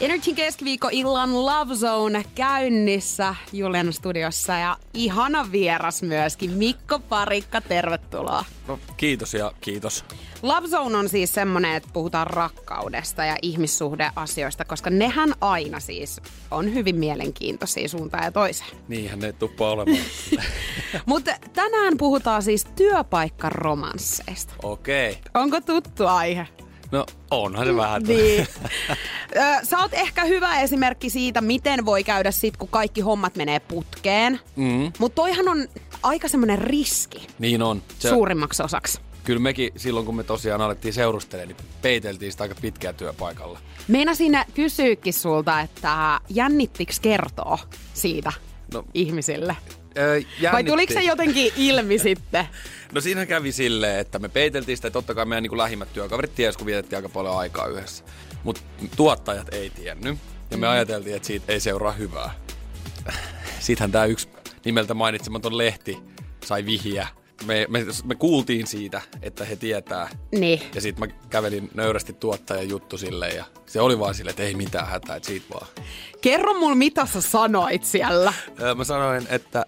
[0.00, 8.44] Energy keskiviikko illan Love Zone käynnissä Julian studiossa ja ihana vieras myöskin Mikko Parikka, tervetuloa.
[8.68, 10.04] No, kiitos ja kiitos.
[10.42, 16.74] Love Zone on siis semmonen, että puhutaan rakkaudesta ja ihmissuhdeasioista, koska nehän aina siis on
[16.74, 18.70] hyvin mielenkiintoisia suuntaan ja toiseen.
[18.88, 19.98] Niinhän ne tuppaa olemaan.
[21.06, 24.54] Mutta tänään puhutaan siis työpaikkaromansseista.
[24.62, 25.10] Okei.
[25.10, 25.42] Okay.
[25.42, 26.46] Onko tuttu aihe?
[26.92, 28.02] No onhan se vähän.
[28.02, 28.46] Niin.
[29.62, 34.40] Sä oot ehkä hyvä esimerkki siitä, miten voi käydä sit, kun kaikki hommat menee putkeen.
[34.56, 35.68] Mm, Mutta toihan on
[36.02, 37.82] aika semmoinen riski niin on.
[37.98, 38.08] se...
[38.08, 39.00] suurimmaksi osaksi.
[39.24, 43.58] Kyllä mekin silloin, kun me tosiaan alettiin seurustelemaan, niin peiteltiin sitä aika pitkään työpaikalla.
[43.88, 47.58] Meinasin kysyykin sulta, että jännittikö kertoa
[47.94, 48.32] siitä
[48.74, 49.56] No, ihmisille?
[49.98, 50.70] Öö, Vai jännitti.
[50.70, 52.46] tuliko se jotenkin ilmi sitten?
[52.92, 56.56] No siinä kävi silleen, että me peiteltiin sitä, totta kai meidän niin lähimmät työkaverit ties,
[56.56, 58.04] kun vietettiin aika paljon aikaa yhdessä.
[58.44, 58.60] Mutta
[58.96, 60.18] tuottajat ei tiennyt.
[60.50, 62.34] Ja me ajateltiin, että siitä ei seuraa hyvää.
[63.60, 64.28] Siitähän tämä yksi
[64.64, 65.98] nimeltä mainitsematon lehti
[66.44, 67.08] sai vihjeä.
[67.44, 70.08] Me, me, me kuultiin siitä, että he tietää.
[70.32, 70.62] Niin.
[70.74, 74.54] Ja sitten mä kävelin nöyrästi tuottajan juttu sille ja se oli vaan silleen, että ei
[74.54, 75.66] mitään hätää, että siitä vaan.
[76.20, 78.32] Kerro mulle, mitä sä sanoit siellä.
[78.76, 79.66] Mä sanoin, että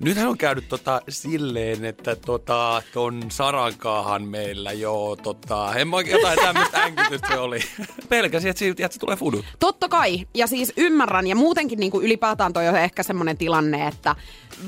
[0.00, 6.38] nythän on käynyt tota silleen, että tota, ton Sarankaahan meillä jo tota, en mä jotain
[6.38, 7.60] tämmöistä änkytystä se oli.
[8.08, 9.44] Pelkäsin, että siitä että se tulee fudut.
[9.58, 10.26] Totta kai.
[10.34, 14.16] Ja siis ymmärrän, ja muutenkin niin kuin ylipäätään toi on ehkä semmoinen tilanne, että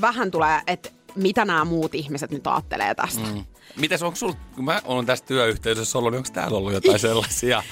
[0.01, 3.21] vähän tulee, että mitä nämä muut ihmiset nyt ajattelee tästä.
[3.33, 3.45] Mm.
[3.75, 7.63] Mites onko sul, kun mä oon tässä työyhteisössä ollut, niin onko täällä ollut jotain sellaisia?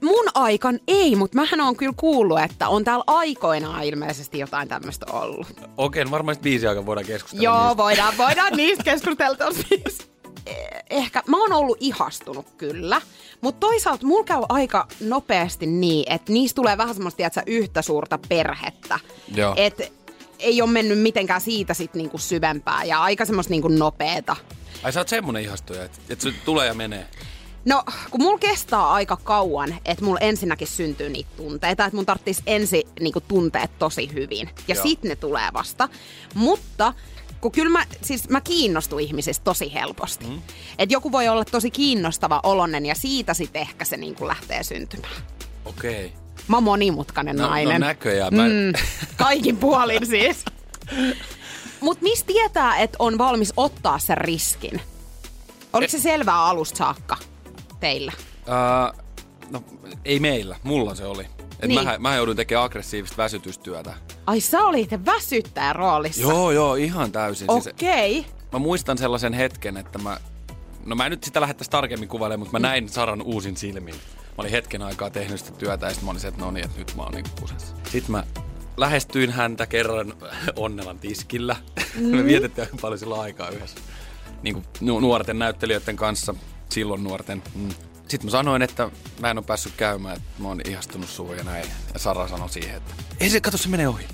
[0.00, 5.06] Mun aikan ei, mutta mähän on kyllä kuullut, että on täällä aikoinaan ilmeisesti jotain tämmöistä
[5.12, 5.46] ollut.
[5.76, 7.76] Okei, no varmaan viisi aikaa voidaan keskustella Joo, niistä.
[7.76, 10.08] voidaan, voidaan niistä keskustella siis.
[10.46, 10.56] Eh,
[10.90, 13.00] Ehkä, mä oon ollut ihastunut kyllä,
[13.40, 18.18] mutta toisaalta mulla käy aika nopeasti niin, että niistä tulee vähän semmoista, tiedätkö, yhtä suurta
[18.28, 19.00] perhettä.
[19.34, 19.54] Joo.
[20.42, 24.36] Et ei ole mennyt mitenkään siitä sit niinku syvempää ja aika semmoista niinku nopeeta.
[24.82, 27.06] Ai sä oot semmonen ihastuja, että, että se tulee ja menee.
[27.64, 32.42] No, kun mulla kestää aika kauan, että mulla ensinnäkin syntyy niitä tunteita, että mun tarvitsisi
[32.46, 34.50] ensin niinku tunteet tosi hyvin.
[34.68, 34.82] Ja Joo.
[34.82, 35.88] sit ne tulee vasta.
[36.34, 36.94] Mutta
[37.40, 40.24] kun kyllä mä, siis mä kiinnostun ihmisistä tosi helposti.
[40.24, 40.42] Mm.
[40.78, 45.22] Että joku voi olla tosi kiinnostava olonen ja siitä sitten ehkä se niinku lähtee syntymään.
[45.64, 46.21] Okei.
[46.48, 47.80] Mä oon monimutkainen No, nainen.
[47.80, 48.34] no näköjään.
[48.34, 48.42] Mä...
[48.48, 48.72] Mm,
[49.16, 50.44] kaikin puolin siis.
[51.80, 54.80] Mut mistä tietää, että on valmis ottaa sen riskin?
[55.72, 57.16] Oliko se selvää alusta saakka
[57.80, 58.12] teillä?
[58.46, 58.98] Uh,
[59.50, 59.64] no,
[60.04, 60.56] ei meillä.
[60.62, 61.26] Mulla se oli.
[61.60, 61.84] Et Niin.
[61.84, 63.94] mä, mä joudun tekemään aggressiivista väsytystyötä.
[64.26, 66.22] Ai sä olit väsyttäjä roolissa.
[66.22, 67.48] Joo, joo, ihan täysin.
[67.52, 68.18] Siis, Okei.
[68.18, 68.32] Okay.
[68.52, 70.16] mä muistan sellaisen hetken, että mä...
[70.86, 73.94] No mä en nyt sitä lähettäisi tarkemmin kuvailemaan, mutta mä näin Saran uusin silmin.
[74.32, 76.64] Mä olin hetken aikaa tehnyt sitä työtä ja sitten mä olin se, että no niin,
[76.64, 77.74] että nyt mä oon niinku kusessa.
[77.92, 78.24] Sitten mä
[78.76, 80.14] lähestyin häntä kerran
[80.56, 81.56] Onnelan tiskillä.
[81.94, 82.06] Mm.
[82.16, 83.80] me vietettiin aika paljon silloin aikaa yhdessä.
[84.42, 86.34] Niin kuin nu- nuorten näyttelijöiden kanssa,
[86.68, 87.42] silloin nuorten.
[87.54, 87.68] Mm.
[88.08, 91.44] Sitten mä sanoin, että mä en ole päässyt käymään, että mä oon ihastunut suun ja
[91.44, 91.66] näin.
[91.92, 94.04] Ja Sara sanoi siihen, että ei se, kato se menee ohi.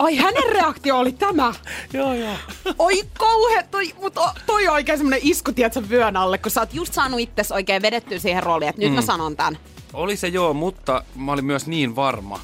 [0.00, 1.54] Ai hänen reaktio oli tämä.
[1.92, 2.34] Joo, joo.
[2.78, 6.74] Oi kauhe, toi, mutta toi on oikein semmonen isku, tiedätkö, vyön alle, kun sä oot
[6.74, 8.94] just saanut itses oikein vedettyä siihen rooliin, että nyt mm.
[8.94, 9.58] mä sanon tän.
[9.92, 12.40] Oli se joo, mutta mä olin myös niin varma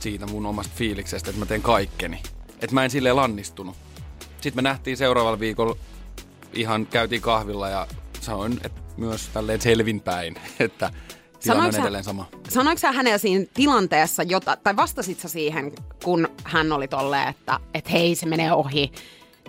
[0.00, 2.22] siitä mun omasta fiiliksestä, että mä teen kaikkeni.
[2.60, 3.76] Että mä en silleen lannistunut.
[4.40, 5.76] Sitten me nähtiin seuraavalla viikolla,
[6.52, 7.86] ihan käytiin kahvilla ja
[8.20, 10.90] sanoin, että myös tälleen selvinpäin, että
[11.44, 12.28] tilanne Sanoitko on sä- edelleen sama.
[12.48, 15.72] Sanoiko sä hänellä siinä tilanteessa, jota, tai vastasit sä siihen,
[16.04, 18.92] kun hän oli tolleen, että et hei, se menee ohi.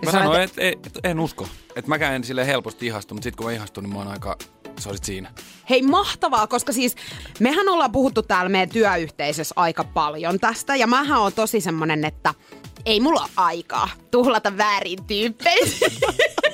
[0.04, 1.48] Mä sä sanoin, että et, et, en usko.
[1.76, 4.36] Että mäkään en silleen helposti ihastu, mutta sitten kun mä ihastun, niin mä oon aika,
[4.80, 5.30] se olisit siinä.
[5.70, 6.96] Hei, mahtavaa, koska siis
[7.40, 12.34] mehän ollaan puhuttu täällä meidän työyhteisössä aika paljon tästä, ja mähän on tosi semmonen, että
[12.86, 15.92] ei mulla ole aikaa tuhlata väärin tyyppeihin.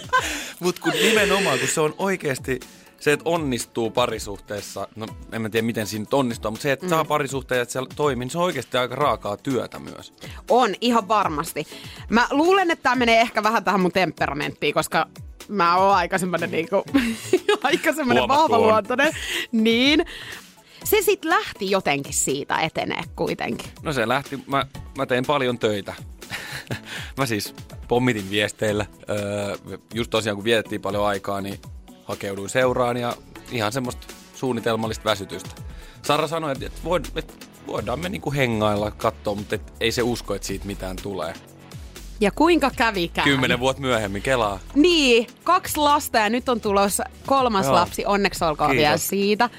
[0.61, 2.61] Mut kun nimenomaan, kun se on oikeasti
[3.03, 6.87] se, että onnistuu parisuhteessa, no en mä tiedä miten siinä nyt onnistuu, mutta se, että
[6.87, 6.91] mm.
[6.91, 10.13] saa parisuhteen ja että se toimii, niin se on oikeasti aika raakaa työtä myös.
[10.51, 11.67] on, ihan varmasti.
[12.09, 15.07] Mä luulen, että tämä menee ehkä vähän tähän mun temperamenttiin, koska
[15.49, 16.85] mä oon aika semmonen niinku,
[17.63, 19.13] aika semmonen vahvaluontoinen.
[19.53, 20.05] Niin.
[20.85, 23.71] Se sit lähti jotenkin siitä etenee kuitenkin.
[23.83, 24.67] No se lähti, mä,
[24.99, 25.95] mä tein paljon töitä.
[27.19, 27.55] mä siis
[27.89, 28.87] pommitin viesteillä.
[29.11, 29.57] Öö,
[29.95, 31.59] just tosiaan kun vietettiin paljon aikaa, niin
[32.05, 33.17] hakeuduin seuraan ja
[33.51, 35.51] ihan semmoista suunnitelmallista väsytystä.
[36.03, 37.35] Sara sanoi, että, että, void, että
[37.67, 41.35] voidaan me niinku hengailla, katsoa, mutta et ei se usko, että siitä mitään tulee.
[42.21, 43.29] Ja kuinka kävikään?
[43.29, 44.59] Kymmenen vuotta myöhemmin, kelaa.
[44.75, 47.75] Niin, kaksi lasta ja nyt on tulossa kolmas Joo.
[47.75, 48.07] lapsi.
[48.07, 48.83] Onneksi olkoon Kiitos.
[48.83, 49.51] vielä siitä.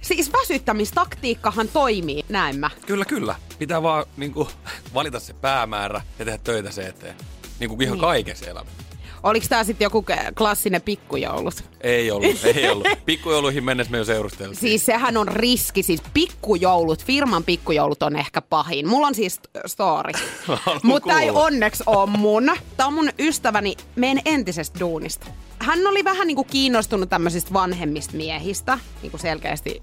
[0.00, 2.70] Siis väsyttämistaktiikkahan toimii, näin mä.
[2.86, 3.34] Kyllä, kyllä.
[3.58, 4.48] Pitää vaan niinku,
[4.94, 7.16] valita se päämäärä ja tehdä töitä se eteen.
[7.60, 8.85] Niin kuin ihan kaikessa elämässä.
[9.26, 10.04] Oliko tää sitten joku
[10.38, 11.64] klassinen pikkujoulut?
[11.80, 12.86] Ei ollut, ei ollut.
[13.06, 14.60] Pikkujouluihin mennessä me jo seurusteltiin.
[14.60, 18.88] Siis sehän on riski, siis pikkujoulut, firman pikkujoulut on ehkä pahin.
[18.88, 20.12] Mulla on siis story,
[20.82, 22.50] mutta ei onneksi ole mun.
[22.76, 25.26] Tämä on mun ystäväni meidän entisestä duunista.
[25.58, 29.82] Hän oli vähän niin kuin kiinnostunut tämmöisistä vanhemmista miehistä, niin kuin selkeästi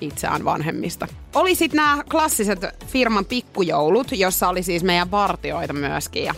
[0.00, 1.08] itseään vanhemmista.
[1.34, 6.34] Oli sitten nämä klassiset firman pikkujoulut, jossa oli siis meidän vartioita myöskin ja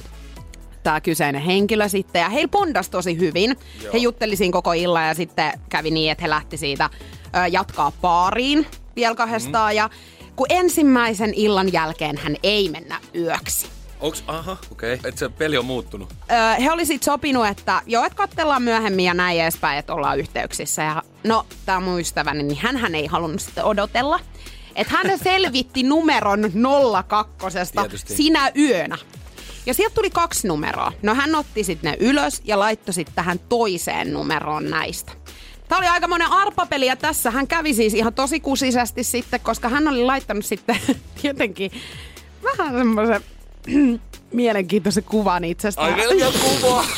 [0.87, 2.21] tämä kyseinen henkilö sitten.
[2.21, 3.57] Ja heillä pondas tosi hyvin.
[3.83, 3.93] Joo.
[3.93, 6.91] He jutteli siinä koko illan ja sitten kävi niin, että he lähti siitä
[7.37, 8.67] ö, jatkaa baariin
[8.97, 9.73] vielä kahdestaan.
[9.73, 9.77] Mm.
[9.77, 9.91] Ja
[10.37, 13.67] kun ensimmäisen illan jälkeen hän ei mennä yöksi.
[14.01, 14.95] Onks, aha, okei.
[14.95, 15.09] Okay.
[15.09, 16.13] Että se peli on muuttunut.
[16.13, 20.19] Ö, he oli sitten sopinut, että joo, että katsellaan myöhemmin ja näin edespäin, että ollaan
[20.19, 20.83] yhteyksissä.
[20.83, 24.21] Ja no, tämä mun ystäväni, niin hän ei halunnut sitten odotella.
[24.77, 26.53] Että hän selvitti numeron
[27.07, 28.17] 02 Tietysti.
[28.17, 28.99] sinä yönä.
[29.67, 30.93] Ja sieltä tuli kaksi numeroa.
[31.03, 35.13] No hän otti sitten ne ylös ja laittoi sitten tähän toiseen numeroon näistä.
[35.69, 39.69] Tämä oli aika monen arpapeli ja tässä hän kävi siis ihan tosi kusisesti sitten, koska
[39.69, 40.77] hän oli laittanut sitten
[41.23, 41.71] tietenkin
[42.43, 43.21] vähän semmoisen
[44.33, 45.95] mielenkiintoisen kuvan itsestään.
[45.95, 46.85] Ai vielä kuva.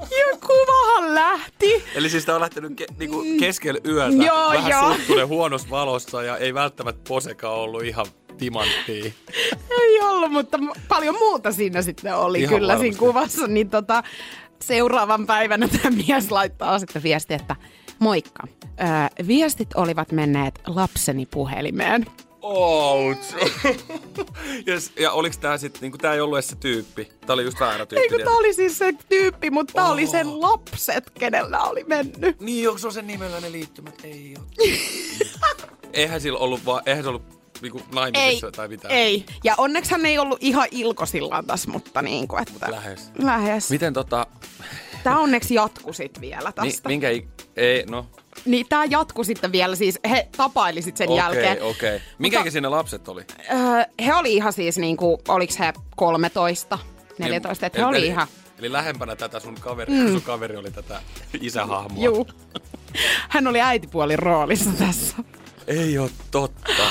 [0.00, 1.84] Ja kuvahan lähti.
[1.94, 4.24] Eli siis tää on lähtenyt ke, niinku keskellä yötä.
[4.24, 5.26] Joo, vähän joo.
[5.26, 8.06] huonossa valossa ja ei välttämättä posekaan ollut ihan
[8.40, 9.12] timanttia.
[9.80, 10.58] Ei ollut, mutta
[10.88, 12.84] paljon muuta siinä sitten oli Ihan kyllä varmasti.
[12.86, 13.46] siinä kuvassa.
[13.46, 14.02] Niin tota,
[14.62, 17.56] seuraavan päivänä tämä mies laittaa sitten viesti, että
[17.98, 18.42] moikka.
[18.80, 22.06] Öö, viestit olivat menneet lapseni puhelimeen.
[22.42, 23.34] Ouch.
[24.68, 27.08] yes, ja oliks tää sit, niinku tää ei ollut edes se tyyppi.
[27.26, 27.96] Tää oli just väärä tyyppi.
[28.02, 28.24] Ei kun tiedät.
[28.30, 30.10] tää oli siis se tyyppi, mutta tää oli Oh.
[30.10, 32.40] sen lapset, kenellä oli mennyt.
[32.40, 33.94] Niin, onko se on sen nimellä ne liittymät?
[34.04, 34.66] Ei oo.
[35.92, 38.94] eihän sillä ollut vaan, eihän se ollut niinku naimisissa Ei, tai mitään.
[38.94, 39.24] ei.
[39.44, 42.70] Ja onneksi hän ei ollut ihan ilkosillaan tässä, mutta niin kuin, että...
[42.70, 43.10] Lähes.
[43.18, 43.70] Lähes.
[43.70, 44.26] Miten tota,
[45.04, 46.88] Tää onneksi jatku sit vielä tästä.
[46.88, 48.06] minkä, i- ei, no,
[48.44, 51.62] Niin tää jatku sitten vielä, siis he tapaili sit sen okei, jälkeen.
[51.62, 52.00] okei.
[52.18, 53.24] Minkä Mutta- ikäisiä ne lapset oli?
[53.52, 53.58] Öö,
[54.06, 56.78] he oli ihan siis niinku, oliks he 13,
[57.18, 58.26] 14, että he oli eli, ihan...
[58.58, 60.12] Eli lähempänä tätä sun kaveri, mm.
[60.12, 61.00] sun kaveri oli tätä
[61.40, 62.04] isähahmoa.
[62.04, 62.28] Juu.
[63.28, 65.16] Hän oli äitipuolin roolissa tässä.
[65.66, 66.82] Ei oo totta.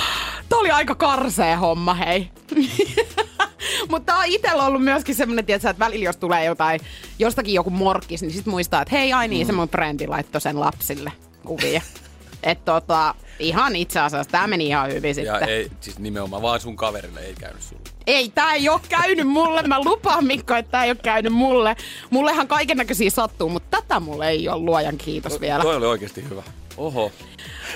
[0.49, 2.29] Tämä oli aika karsea homma, hei.
[3.89, 6.81] Mutta tää on itsellä ollut myöskin semmonen, tietsä, että välillä jos tulee jotain,
[7.19, 10.59] jostakin joku morkkis, niin sit muistaa, että hei, ai niin, se mun frendi laittoi sen
[10.59, 11.11] lapsille
[11.45, 11.81] kuvia.
[12.43, 15.33] Että tota, ihan itse asiassa, tämä meni ihan hyvin sitten.
[15.33, 17.81] Ja ei, siis nimenomaan vaan sun kaverille ei käynyt sulle.
[18.07, 19.63] Ei, tää ei oo käynyt mulle.
[19.63, 21.75] Mä lupaan Mikko, että tää ei oo käynyt mulle.
[22.09, 25.63] Mullehan kaiken näköisiä sattuu, mutta tätä mulle ei ole luojan kiitos vielä.
[25.63, 26.43] Toi oli oikeasti hyvä.
[26.77, 27.11] Oho.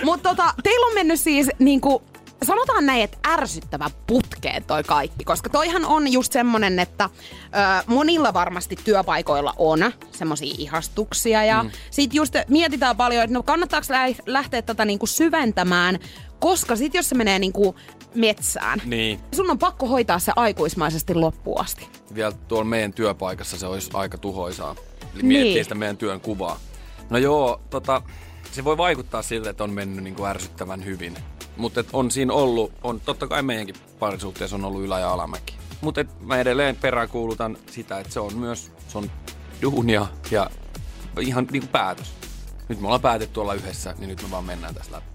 [0.03, 2.03] Mutta tota, teillä on mennyt siis niinku,
[2.45, 7.47] sanotaan näin, että ärsyttävä putkeen toi kaikki, koska toihan on just semmonen, että ö,
[7.87, 11.71] monilla varmasti työpaikoilla on semmosia ihastuksia ja mm.
[11.91, 15.99] sit just mietitään paljon, että no kannattaako lä- lähteä tätä niinku syventämään,
[16.39, 17.75] koska sit jos se menee niinku
[18.15, 19.19] metsään, Niin.
[19.35, 21.89] sun on pakko hoitaa se aikuismaisesti loppuun asti.
[22.15, 24.75] Vielä tuolla meidän työpaikassa se olisi aika tuhoisaa.
[25.01, 25.25] Eli Niin.
[25.25, 26.59] miettii sitä meidän työn kuvaa.
[27.09, 28.01] No joo, tota,
[28.51, 31.17] se voi vaikuttaa siltä, että on mennyt niin kuin ärsyttävän hyvin.
[31.57, 35.53] Mutta on siinä ollut, on totta kai meidänkin parisuhteessa on ollut ylä- ja alamäki.
[35.81, 39.11] Mutta mä edelleen peräänkuulutan sitä, että se on myös se on
[39.61, 40.49] duunia ja
[41.19, 42.13] ihan niin kuin päätös.
[42.69, 45.05] Nyt me ollaan päätetty olla yhdessä, niin nyt me vaan mennään tästä läpi.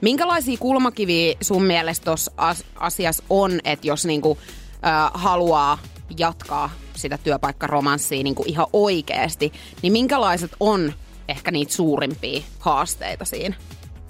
[0.00, 4.78] Minkälaisia kulmakiviä sun mielestä tuossa as- asiassa on, että jos niinku, ö,
[5.14, 5.78] haluaa
[6.18, 10.92] jatkaa sitä työpaikkaromanssia niinku ihan oikeasti, niin minkälaiset on
[11.28, 13.56] ehkä niitä suurimpia haasteita siinä?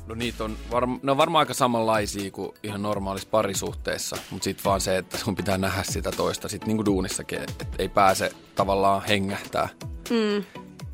[0.06, 4.64] No niitä on, varm- ne on varmaan aika samanlaisia kuin ihan normaalissa parisuhteessa, mutta sitten
[4.64, 9.02] vaan se, että sun pitää nähdä sitä toista sit niinku duunissakin, että ei pääse tavallaan
[9.02, 9.68] hengähtää.
[10.10, 10.44] Mm.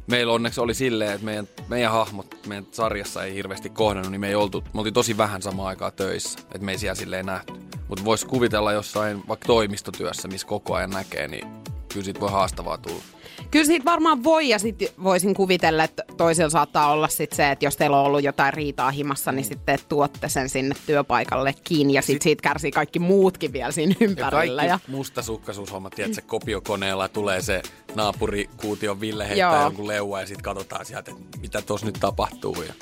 [0.06, 4.28] Meillä onneksi oli silleen, että meidän, meidän hahmot meidän sarjassa ei hirveästi kohdannut, niin me
[4.28, 7.52] ei oltu, me oltiin tosi vähän samaan aikaa töissä, että me ei siellä silleen nähty.
[7.88, 11.48] Mutta voisi kuvitella jossain vaikka toimistotyössä, missä koko ajan näkee, niin
[11.92, 13.02] kyllä siitä voi haastavaa tulla.
[13.50, 17.64] Kyllä siitä varmaan voi ja sitten voisin kuvitella, että toisella saattaa olla sit se, että
[17.64, 22.02] jos teillä on ollut jotain riitaa himassa, niin sitten tuotte sen sinne työpaikalle kiinni ja
[22.02, 24.62] sitten siitä kärsii kaikki muutkin vielä siinä Ja ympärillä.
[24.62, 27.62] kaikki Ja, mustasukkaisuushommat, tiedätkö, kopiokoneella tulee se
[27.94, 29.62] naapurikuution Ville heittää Joo.
[29.62, 32.62] jonkun leua ja sitten katsotaan sieltä, että mitä tuossa nyt tapahtuu.
[32.62, 32.72] Ja,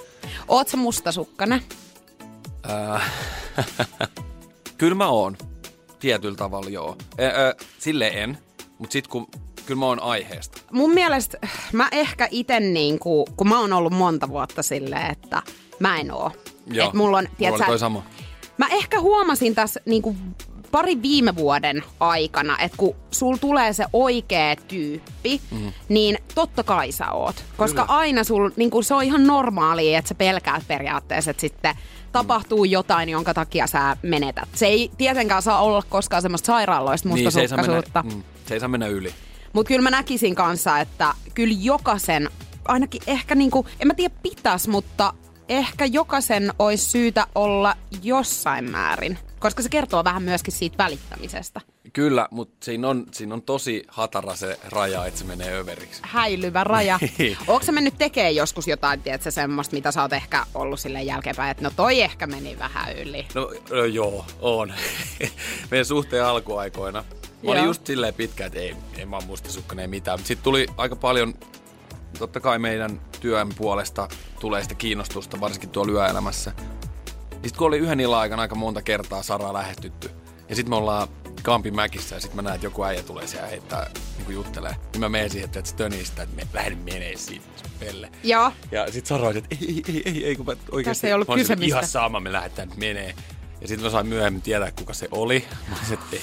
[0.49, 1.62] Oot sä mustasukkainen?
[2.62, 3.00] ää,
[4.78, 5.37] kyllä mä oon.
[5.99, 6.96] Tietyllä tavalla joo.
[7.18, 8.38] E, ä, sille en,
[8.78, 9.28] mutta sitten kun,
[9.66, 10.58] kyllä mä oon aiheesta.
[10.73, 11.38] Mun mielestä
[11.73, 15.42] mä ehkä ite niinku, kun mä oon ollut monta vuotta silleen, että
[15.80, 16.32] mä en oo.
[16.66, 18.02] Joo, Et mulla on, mulla tiedätkö, oli toi sama.
[18.58, 20.16] Mä ehkä huomasin tässä niinku
[20.70, 25.73] pari viime vuoden aikana, että kun sul tulee se oikea tyyppi, mm.
[25.88, 27.44] niin totta kai sä oot.
[27.56, 27.99] Koska Kyllä.
[27.99, 31.75] aina sul, niinku, se on ihan normaalia, että sä pelkäät periaatteessa, että sitten
[32.12, 34.49] tapahtuu jotain, jonka takia sä menetät.
[34.54, 38.02] Se ei tietenkään saa olla koskaan semmoista sairaaloista Niin, se ei, mennä, mustasukkaisuutta.
[38.02, 39.14] mm, se ei saa mennä yli.
[39.56, 42.30] Mutta kyllä mä näkisin kanssa, että kyllä jokaisen,
[42.64, 45.14] ainakin ehkä niinku, en mä tiedä pitäis, mutta
[45.48, 49.18] ehkä jokaisen olisi syytä olla jossain määrin.
[49.38, 51.60] Koska se kertoo vähän myöskin siitä välittämisestä.
[51.92, 56.02] Kyllä, mutta siinä on, siinä on tosi hatara se raja, että se menee överiksi.
[56.04, 56.98] Häilyvä raja.
[57.18, 57.36] Niin.
[57.46, 61.50] Onko sä mennyt tekemään joskus jotain, tiedätkö, semmoista, mitä sä oot ehkä ollut sille jälkeenpäin,
[61.50, 63.26] että no toi ehkä meni vähän yli.
[63.34, 64.72] No, no joo, on.
[65.70, 67.04] Meidän suhteen alkuaikoina.
[67.42, 70.18] Mä olin just silleen pitkä, että ei, ei mä mustasukkainen ei mitään.
[70.18, 71.34] Sitten tuli aika paljon,
[72.18, 74.08] totta kai meidän työn puolesta
[74.40, 76.52] tulee sitä kiinnostusta, varsinkin tuolla yöelämässä.
[77.30, 80.10] Sitten kun oli yhden illan aikana aika monta kertaa Saraa lähestytty,
[80.48, 81.08] ja sitten me ollaan
[81.42, 84.76] Kampin mäkissä, ja sitten mä näen, että joku äijä tulee siellä heittää, niin juttelee.
[84.92, 87.46] Niin mä menen siihen, että se tönistä, että me lähden menee siitä
[87.80, 88.10] pelle.
[88.22, 88.52] Joo.
[88.70, 90.84] Ja sit sanoin, että ei, ei, ei, ei, ei kun mä oikeasti...
[90.84, 93.14] Tässä ei ollut kyse Ihan sama, me lähdetään nyt menee.
[93.60, 95.44] Ja sitten mä sain myöhemmin tietää, kuka se oli.
[95.68, 96.22] Mä olisin, että ei.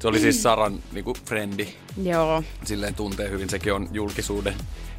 [0.00, 1.68] Se oli siis Saran niinku frendi.
[2.02, 2.42] Joo.
[2.64, 3.50] Silleen tuntee hyvin.
[3.50, 4.54] Sekin on julkisuuden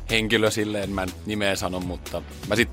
[0.09, 0.89] henkilö silleen.
[0.89, 2.69] Mä en nimeä sano, mutta mä sit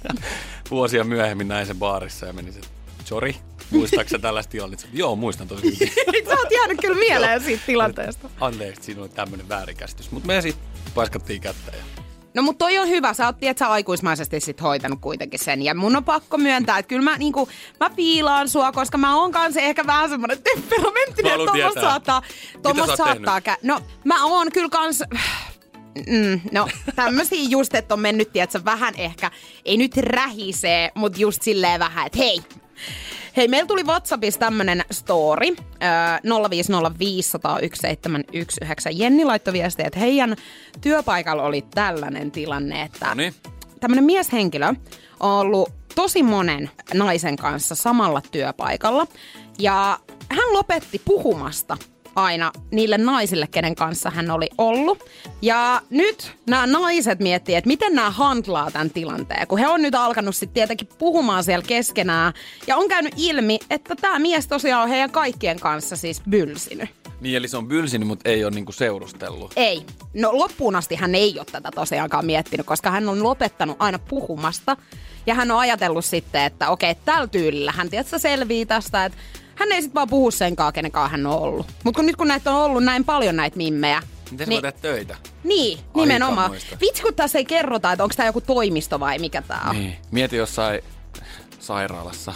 [0.70, 2.60] vuosia myöhemmin näin sen baarissa ja menin se,
[3.04, 3.34] sorry,
[3.70, 4.86] muistaaks sä tällaista tilannetta?
[4.92, 5.92] Joo, muistan tosi hyvin.
[6.28, 8.30] sä oot jäänyt kyllä mieleen siitä tilanteesta.
[8.40, 10.10] Anteeksi, siinä oli tämmönen väärinkäsitys.
[10.10, 10.56] Mutta me sit
[10.94, 12.03] paiskattiin kättä ja
[12.34, 13.14] No mutta toi on hyvä.
[13.14, 15.62] Sä oot, tiedät, sä aikuismaisesti sit hoitanut kuitenkin sen.
[15.62, 17.48] Ja mun on pakko myöntää, että kyllä mä, niinku,
[17.80, 22.22] mä fiilaan sua, koska mä oon kanssa ehkä vähän semmonen temperamenttinen, että tommoista saattaa,
[22.64, 25.02] oot saattaa kä- No mä oon kyllä kans...
[26.06, 29.30] Mm, no tämmösiä just, että on mennyt, tiedätkö, vähän ehkä,
[29.64, 32.40] ei nyt rähisee, mutta just silleen vähän, että hei,
[33.36, 36.22] Hei, meillä tuli WhatsAppissa tämmönen story, öö, 050501719.
[38.92, 40.36] Jenni laittoi viestiä, että heidän
[40.80, 43.34] työpaikalla oli tällainen tilanne, että Noniin.
[43.80, 44.66] tämmönen mieshenkilö
[45.20, 49.06] on ollut tosi monen naisen kanssa samalla työpaikalla.
[49.58, 49.98] Ja
[50.28, 51.76] hän lopetti puhumasta
[52.16, 55.04] aina niille naisille, kenen kanssa hän oli ollut.
[55.42, 59.94] Ja nyt nämä naiset miettii, että miten nämä handlaa tämän tilanteen, kun he on nyt
[59.94, 62.32] alkanut sitten tietenkin puhumaan siellä keskenään.
[62.66, 66.88] Ja on käynyt ilmi, että tämä mies tosiaan on heidän kaikkien kanssa siis bylsinyt.
[67.20, 69.52] Niin, eli se on bylsinyt, mutta ei ole niinku seurustellut.
[69.56, 69.86] Ei.
[70.14, 74.76] No loppuun asti hän ei ole tätä tosiaankaan miettinyt, koska hän on lopettanut aina puhumasta.
[75.26, 79.18] Ja hän on ajatellut sitten, että okei, tällä tyylillä hän tietysti selvii tästä, että
[79.56, 81.66] hän ei sitten vaan puhu senkaan, kenenkaan hän on ollut.
[81.84, 84.78] Mutta kun nyt kun näitä on ollut näin paljon näitä mimmejä, Miten niin, voi tehdä
[84.82, 85.16] töitä?
[85.44, 86.50] niin nimenomaan.
[86.50, 86.76] muista.
[86.80, 89.76] Vitsi kun tässä ei kerrota, että onko tämä joku toimisto vai mikä tämä on.
[89.76, 89.96] Niin.
[90.10, 90.80] Mieti jossain
[91.60, 92.32] sairaalassa.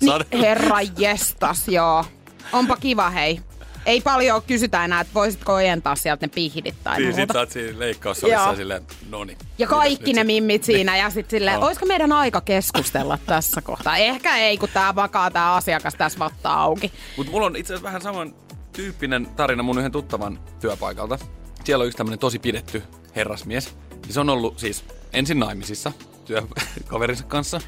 [0.00, 0.12] Niin,
[0.42, 2.04] herra jestas, joo.
[2.52, 3.40] Onpa kiva, hei.
[3.88, 7.20] Ei paljon kysytä enää, että voisitko ojentaa sieltä ne pihdit tai Niin, muuta.
[7.20, 9.36] sit sä oot siinä leikkaussalissa silleen, noni.
[9.58, 13.96] Ja kaikki ne mimmit siinä ja sitten silleen, olisiko meidän aika keskustella tässä kohtaa?
[13.96, 16.92] Ehkä ei, kun tää makaa tää asiakas tässä vattaa auki.
[17.16, 18.34] Mutta mulla on itse asiassa vähän saman
[18.72, 21.18] tyyppinen tarina mun yhden tuttavan työpaikalta.
[21.64, 22.82] Siellä on yksi tämmönen tosi pidetty
[23.16, 23.74] herrasmies.
[24.06, 25.92] Ja se on ollut siis ensin naimisissa
[26.24, 27.60] työkaverinsa kanssa,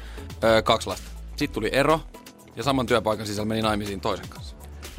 [0.43, 1.09] öö, kaksi lasta.
[1.35, 2.01] Sitten tuli ero
[2.55, 4.50] ja saman työpaikan sisällä meni naimisiin toisen kanssa.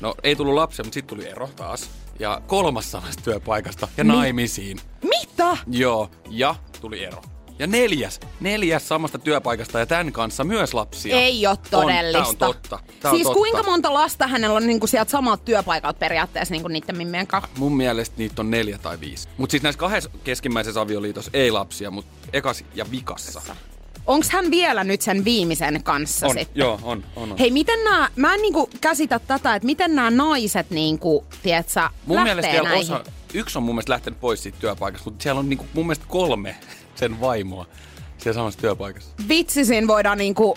[0.03, 1.91] No ei tullut lapsia, mutta sitten tuli ero taas.
[2.19, 4.79] Ja kolmas samasta työpaikasta ja naimisiin.
[5.03, 5.57] Mitä?
[5.67, 7.23] Joo, ja tuli ero.
[7.59, 11.17] Ja neljäs, neljäs samasta työpaikasta ja tämän kanssa myös lapsia.
[11.17, 12.29] Ei ole todellista.
[12.29, 12.79] On, tää on totta.
[13.01, 13.39] Tää on siis totta.
[13.39, 17.51] kuinka monta lasta hänellä on niinku sieltä samalta työpaikalta periaatteessa niinku niiden mimmien kanssa?
[17.59, 19.29] Mun mielestä niitä on neljä tai viisi.
[19.37, 23.43] Mutta siis näissä kahdessa keskimmäisessä avioliitossa ei lapsia, mutta ekas ja vikassa.
[24.07, 26.61] Onks hän vielä nyt sen viimeisen kanssa On, sitten?
[26.61, 27.33] joo, on, on.
[27.33, 27.39] on.
[27.39, 32.27] Hei, miten nämä, mä en niinku käsitä tätä, että miten nämä naiset niinku, tiedätkö, mun
[32.27, 32.81] lähtee näihin.
[32.95, 33.05] osa,
[33.35, 36.57] yksi on mun mielestä lähtenyt pois siitä työpaikasta, mutta siellä on niinku mun mielestä kolme
[36.95, 37.67] sen vaimoa
[38.19, 39.11] siellä samassa työpaikassa.
[39.29, 40.57] Vitsi, siinä voidaan niinku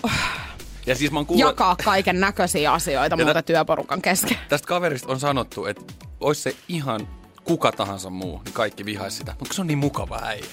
[0.86, 4.38] Ja siis mä oon kuullut, jakaa kaiken näköisiä asioita muuta tä- työporukan kesken.
[4.50, 7.08] tästä kaverista on sanottu, että olisi se ihan
[7.44, 9.36] kuka tahansa muu, niin kaikki vihaisi sitä.
[9.40, 10.46] Mutta se on niin mukava äijä.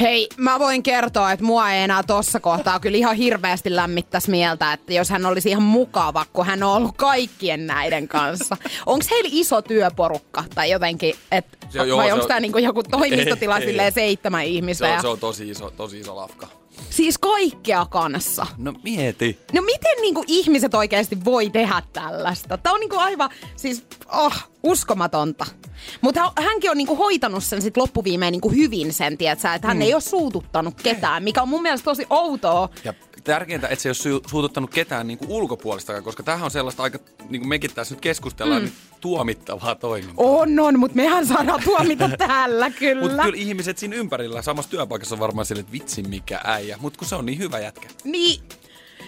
[0.00, 4.72] Hei, mä voin kertoa, että mua ei enää tossa kohtaa kyllä ihan hirveästi lämmittäisi mieltä,
[4.72, 8.56] että jos hän olisi ihan mukava, kun hän on ollut kaikkien näiden kanssa.
[8.86, 12.82] Onko heillä iso työporukka tai jotenkin, et, Se joo, vai onko on- tämä niinku joku
[12.82, 13.92] toimistotila Ei, silleen ei.
[13.92, 14.84] seitsemän ihmistä?
[14.84, 16.46] Se on, ja, se on tosi, iso, tosi iso lafka.
[16.90, 18.46] Siis kaikkea kanssa.
[18.58, 19.38] No mieti.
[19.52, 22.58] No miten niinku ihmiset oikeasti voi tehdä tällaista?
[22.58, 25.46] Tämä on niinku aivan, siis, oh, uskomatonta.
[26.00, 29.12] Mutta hänkin on niinku hoitanut sen sit loppuviimeen niinku hyvin sen,
[29.54, 29.80] että hän mm.
[29.80, 32.68] ei ole suututtanut ketään, mikä on mun mielestä tosi outoa.
[32.84, 36.50] Ja tärkeintä, että se ei ole su- suututtanut ketään niin kuin ulkopuolistakaan, koska tämähän on
[36.50, 38.66] sellaista aika, niin kuin mekin tässä nyt keskustellaan, mm.
[38.66, 40.14] niin tuomittavaa toimintaa.
[40.26, 43.02] On, on, mutta mehän saadaan tuomita täällä kyllä.
[43.02, 46.76] Mutta kyllä ihmiset siinä ympärillä samassa työpaikassa on varmaan sille, että vitsi mikä äijä.
[46.80, 47.88] Mutta kun se on niin hyvä jätkä.
[48.04, 48.40] Niin.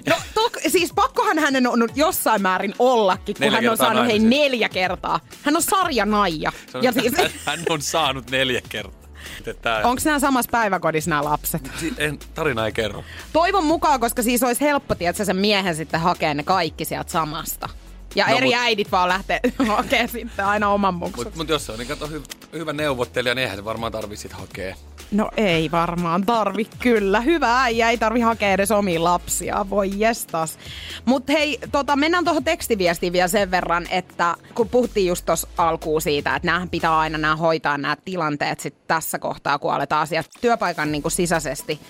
[0.09, 4.19] No tok, siis pakkohan hänen on jossain määrin ollakin, kun Neljä hän on saanut hei
[4.19, 5.21] neljä kertaa.
[5.43, 6.53] Hän on sarjanaija.
[6.75, 9.06] On, Ja siis, hän, hän on saanut neljä kertaa.
[9.63, 11.71] Tää, onko nämä samassa päiväkodissa nämä lapset?
[11.99, 13.05] En, tarina ei kerro.
[13.33, 17.69] Toivon mukaan, koska siis olisi helppo, että sen miehen sitten hakee ne kaikki sieltä samasta.
[18.15, 21.25] Ja No, eri mut- äidit vaan lähtee hakemaan sitten aina oman muksut.
[21.25, 22.23] Mutta mut jos se on niin kato, hy,
[22.53, 24.77] hyvä neuvottelija, niin eihän se varmaan tarvitse sit hakea.
[25.11, 27.21] No ei varmaan tarvi kyllä.
[27.21, 29.67] Hyvä äijä, ei tarvi hakea edes omiin lapsia.
[29.71, 30.59] Voi jestas.
[31.05, 36.03] Mutta hei, tota, mennään tuohon tekstiviestiin vielä sen verran, että kun puhuttiin just tuossa alkuun
[36.03, 40.27] siitä, että näähän pitää aina nää hoitaa nämä tilanteet sit tässä kohtaa, kun aletaan asiat
[40.41, 41.81] työpaikan niin sisäisesti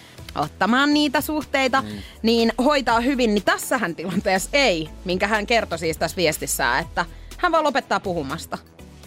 [0.41, 1.89] ottamaan niitä suhteita, mm.
[2.23, 7.05] niin hoitaa hyvin, niin tässähän tilanteessa ei, minkä hän kertoi siis tässä viestissään, että
[7.37, 8.59] hän vaan lopettaa puhumasta.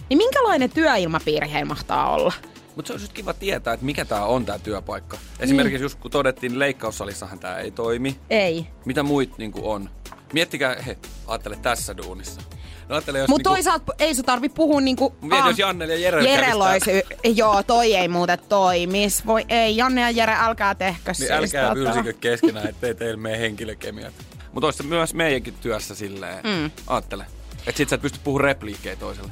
[0.08, 2.32] Niin minkälainen työilmapiiri heillä mahtaa olla?
[2.76, 5.18] Mutta se olisi just kiva tietää, että mikä tämä on tämä työpaikka.
[5.40, 5.82] Esimerkiksi Niin.
[5.82, 8.16] just kun todettiin, niin leikkaussalissahan tämä ei toimi.
[8.30, 8.66] Ei.
[8.84, 9.90] Mitä muit niin on?
[10.32, 12.40] Miettikää, he, ajattele tässä duunissa.
[12.90, 15.14] No jos Mutta niinku, toisaalta ei sun tarvi puhua niinku...
[15.20, 16.90] Mietin, jos Jannelle ja Jere kävis loisi,
[17.24, 19.26] joo, toi ei muuten toimis.
[19.26, 21.74] Voi ei, Janne ja Jere, älkää tehkö niin siis älkää tota.
[21.74, 24.14] pylsikö keskenään, ettei teillä mene henkilökemiat.
[24.52, 26.70] Mutta olisi se myös meidänkin työssä silleen, mm.
[26.86, 27.26] ajattele.
[27.66, 29.30] Että sit sä et pysty puhumaan repliikkejä toiselle.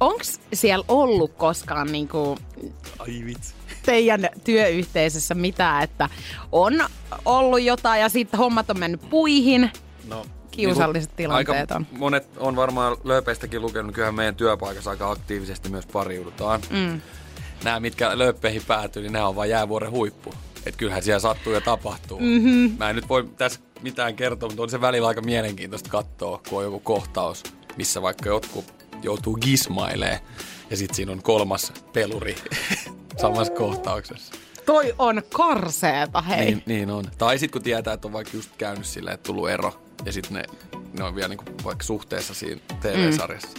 [0.00, 2.38] Onks siellä ollut koskaan niinku
[2.98, 3.54] Ai vitsi.
[3.82, 6.08] teidän työyhteisössä mitään, että
[6.52, 6.84] on
[7.24, 9.70] ollut jotain ja sitten hommat on mennyt puihin?
[10.08, 10.26] No,
[10.58, 11.86] Kiusalliset tilanteet aika on.
[11.98, 16.60] Monet on varmaan lööpeistäkin lukenut, kyllähän meidän työpaikassa aika aktiivisesti myös pariudutaan.
[16.70, 17.00] Mm.
[17.64, 20.34] Nämä, mitkä lööppeihin päätyy, niin nämä on vain jäävuoren huippu.
[20.66, 22.20] Et kyllähän siellä sattuu ja tapahtuu.
[22.20, 22.76] Mm-hmm.
[22.78, 26.58] Mä en nyt voi tässä mitään kertoa, mutta on se välillä aika mielenkiintoista katsoa, kun
[26.58, 27.42] on joku kohtaus,
[27.76, 28.64] missä vaikka jotkut
[29.02, 30.20] joutuu gismailee
[30.70, 32.36] ja sitten siinä on kolmas peluri
[33.22, 34.34] samassa kohtauksessa.
[34.66, 36.44] Toi on karseeta, hei.
[36.44, 37.04] Niin, niin on.
[37.18, 40.34] Tai sitten kun tietää, että on vaikka just käynyt silleen, että tullut ero ja sitten
[40.34, 40.42] ne,
[40.98, 43.58] ne on vielä niinku vaikka suhteessa siinä TV-sarjassa.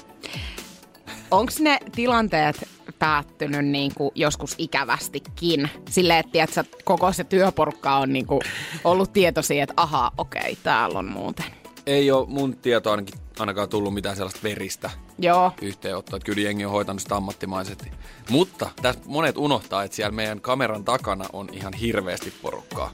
[1.31, 2.67] Onko ne tilanteet
[2.99, 5.69] päättynyt niinku joskus ikävästikin?
[5.89, 8.41] Silleen, että tiedätkö, koko se työporukka on niinku
[8.83, 11.45] ollut tietoisia, että ahaa, okei, täällä on muuten.
[11.85, 15.51] Ei ole mun tietoa ainakin ainakaan tullut mitään sellaista veristä Joo.
[15.61, 16.17] yhteenottoa.
[16.17, 17.91] Että kyllä jengi on hoitanut sitä ammattimaisesti.
[18.29, 22.91] Mutta tässä monet unohtaa, että siellä meidän kameran takana on ihan hirveästi porukkaa.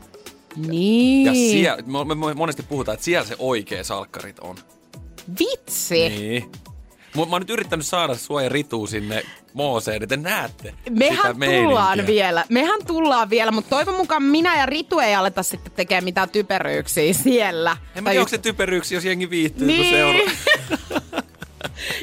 [0.55, 1.25] Niin.
[1.25, 4.55] Ja siellä, me, me monesti puhutaan, että siellä se oikea salkkarit on.
[5.39, 6.09] Vitsi.
[6.09, 6.51] Niin.
[7.15, 11.17] Mut mä oon nyt yrittänyt saada sua ja Ritu sinne Mooseen, että te näette Mehän
[11.35, 11.37] tullaan
[11.97, 12.05] meininkiä.
[12.07, 12.45] vielä.
[12.49, 17.13] Mehän tullaan vielä, mutta toivon mukaan minä ja Ritu ei aleta sitten tekemään mitään typeryyksiä
[17.13, 17.77] siellä.
[17.95, 19.95] En mä tiedä, onko se typeryyksi, jos jengi viihtyy, kun Niin.
[19.95, 20.35] seuraa.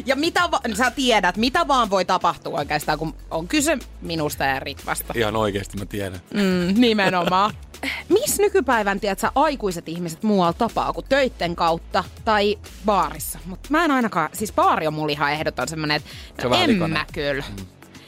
[0.06, 4.60] Ja mitä va- sä tiedät, mitä vaan voi tapahtua oikeastaan, kun on kyse minusta ja
[4.60, 5.12] Ritvasta.
[5.16, 6.20] Ihan oikeasti mä tiedän.
[6.34, 7.54] Mm, nimenomaan.
[8.08, 13.38] Missä nykypäivän, tiedätkö, aikuiset ihmiset muualla tapaa kuin töitten kautta tai baarissa?
[13.44, 16.64] Mutta mä en ainakaan, siis baari on mulla ihan ehdoton semmonen, että Se on vähän
[16.64, 16.98] en likainen.
[16.98, 17.44] mä kyllä.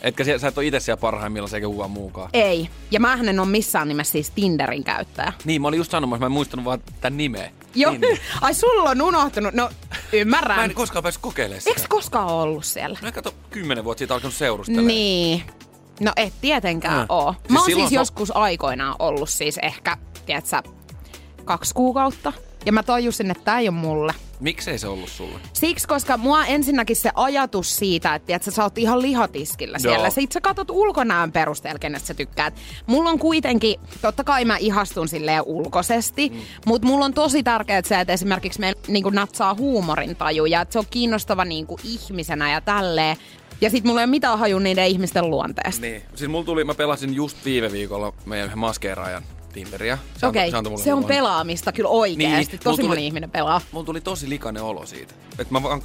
[0.00, 2.30] Etkä sä, sä et ole itse siellä parhaimmillaan kukaan muukaan.
[2.32, 2.68] Ei.
[2.90, 5.32] Ja mä en ole missään nimessä siis Tinderin käyttäjä.
[5.44, 7.50] Niin, mä olin just sanomassa, mä en muistanut vaan tämän nimeä.
[7.74, 7.92] Joo.
[7.92, 8.18] Niin.
[8.40, 9.54] Ai sulla on unohtunut.
[9.54, 9.70] No,
[10.12, 10.58] ymmärrän.
[10.58, 11.70] Mä en koskaan päässyt kokeilemaan sitä.
[11.70, 12.98] Eikö koskaan ollut siellä?
[13.02, 14.82] Mä en kato kymmenen vuotta siitä alkanut seurustella.
[14.82, 15.42] Niin.
[16.00, 17.06] No et tietenkään Mm.
[17.08, 17.32] oo.
[17.32, 20.62] Siis Mä oon siis joskus aikoinaan ollut siis ehkä, tiedätkö,
[21.44, 22.32] kaksi kuukautta.
[22.66, 24.14] Ja mä tajusin, että tää ei ole mulle.
[24.40, 25.38] Miksei se ollut sulle?
[25.52, 29.98] Siksi, koska mua ensinnäkin se ajatus siitä, että tiedätkö, sä oot ihan lihatiskillä siellä.
[29.98, 30.10] Joo.
[30.10, 32.54] Sit sä katot ulkonäön perusteella, kenestä sä tykkäät.
[32.86, 36.40] Mulla on kuitenkin, totta kai mä ihastun silleen ulkoisesti, mm.
[36.66, 40.78] mutta mulla on tosi tärkeää se, että esimerkiksi me niin natsaa huumorintaju ja että se
[40.78, 43.16] on kiinnostava niin ihmisenä ja tälleen.
[43.60, 45.80] Ja sit mulla ei ole mitään haju niiden ihmisten luonteesta.
[45.80, 46.02] Niin.
[46.14, 49.98] Siis mulla tuli, mä pelasin just viime viikolla meidän yhden maskeeraajan Tinderiä.
[50.18, 51.08] Se Okei, antoi mulle se on luvan.
[51.08, 52.52] pelaamista kyllä oikeesti.
[52.52, 53.60] Niin, Tosi tuli- moni ihminen pelaa.
[53.72, 55.14] Mulla tuli tosi likainen olo siitä.
[55.38, 55.82] Et mä vaan,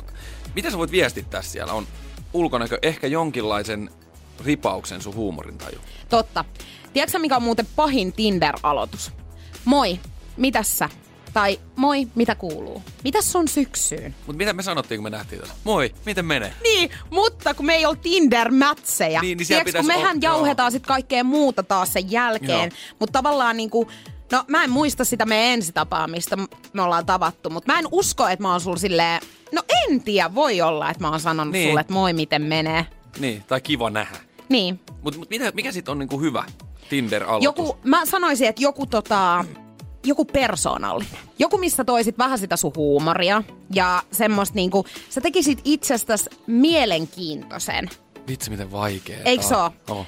[0.56, 1.74] mitä sä voit viestittää siellä?
[1.74, 1.88] On
[2.34, 3.90] ulkonäkö ehkä jonkinlaisen
[4.46, 5.80] ripauksen sun huumorintaju.
[6.10, 6.46] Totta.
[6.94, 9.12] Tiedätkö mikä on muuten pahin Tinder-aloitus?
[9.66, 10.00] Moi,
[10.38, 10.90] mitäs sä?
[11.34, 12.82] Tai moi, mitä kuuluu?
[13.04, 14.16] Mitäs sun syksyyn?
[14.28, 15.54] Mutta mitä me sanottiin, kun me nähtiin tätä?
[15.64, 16.54] Moi, miten menee?
[16.64, 19.22] Niin, mutta kun me ei ole Tinder-mätsejä.
[19.22, 20.72] Niin, niin Tiedätkö, kun mehän olla- jauhetaan joo.
[20.72, 22.72] sit kaikkea muuta taas sen jälkeen.
[23.00, 23.88] Mutta tavallaan niinku,
[24.32, 26.38] no mä en muista sitä meidän ensitapaamista,
[26.74, 27.50] me ollaan tavattu.
[27.50, 31.04] Mutta mä en usko, että mä oon sulla silleen, no en tiedä, voi olla, että
[31.04, 31.70] mä oon sanonut Niin.
[31.70, 32.86] sulle, että moi, miten menee.
[33.20, 34.18] Niin, tai kiva nähdä.
[34.50, 36.44] Niin, Mutta mut mitä, mikä sitten on niinku hyvä
[36.90, 37.44] Tinder-aloitus?
[37.44, 39.46] joku, mä sanoisin, että joku tota,
[40.06, 41.20] joku persoonallinen.
[41.40, 47.90] Joku, missä toisit vähän sitä sun huumoria ja semmoista niinku, sä tekisit itsestäsi mielenkiintoisen.
[48.28, 49.18] Vitsi, miten vaikea.
[49.26, 49.56] Eikö se?
[49.90, 50.06] Oh.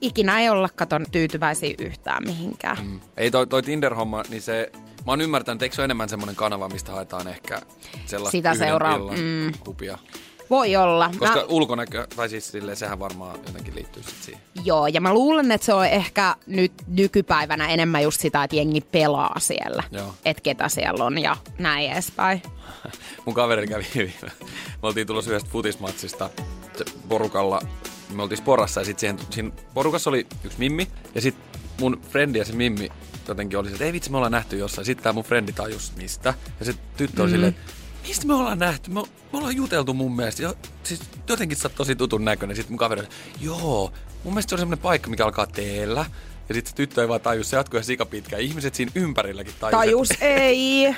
[0.00, 2.78] Ikinä ei olla katon tyytyväisiä yhtään mihinkään.
[2.86, 3.00] Mm.
[3.16, 4.72] Ei toi, toi Tinder-homma, niin se...
[5.06, 7.60] Mä oon ymmärtänyt, että eikö se ole enemmän semmoinen kanava, mistä haetaan ehkä
[8.06, 9.52] sellaista Sitä yhden seuraa- illan mm.
[9.66, 9.98] hupia.
[10.54, 11.10] Voi olla.
[11.18, 14.42] Koska Mä, ulkonäkö, tai siis silleen, sehän varmaan jotenkin liittyy sit siihen.
[14.64, 18.80] joo, ja mä luulen, että se on ehkä nyt nykypäivänä enemmän just sitä, että jengi
[18.80, 19.82] pelaa siellä.
[19.92, 20.14] Joo.
[20.24, 22.42] Että ketä siellä on ja näin edespäin.
[23.26, 24.12] Mun kaveri kävi viime.
[24.82, 26.30] Me oltiin tulossa yhdestä futismatsista
[27.08, 27.60] porukalla.
[28.12, 30.88] Me oltiin sporassa ja sitten siihen, siinä porukassa oli yksi mimmi.
[31.14, 32.88] Ja sitten mun frendi ja se mimmi
[33.28, 34.84] jotenkin oli se, että ei vitsi, me ollaan nähty jossain.
[34.84, 36.34] Sitten tää mun frendi tajus mistä.
[36.58, 37.34] Ja se tyttö oli mm.
[37.34, 37.56] silleen,
[38.08, 38.90] mistä me ollaan nähty?
[38.90, 39.00] Me,
[39.32, 40.42] me ollaan juteltu mun mielestä.
[40.42, 42.56] Ja, siis jotenkin sä oot tosi tutun näköinen.
[42.56, 43.08] Sitten mun kaveri oli,
[43.40, 43.92] joo,
[44.24, 46.06] mun mielestä se on semmonen paikka, mikä alkaa teellä.
[46.48, 48.42] Ja sitten tyttö ei vaan tajus, se jatkoi ihan sikapitkään.
[48.42, 49.72] Ihmiset siinä ympärilläkin tajus.
[49.78, 50.86] Tajus, että- ei.